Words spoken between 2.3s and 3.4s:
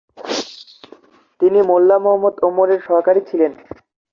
ওমরের সহকারী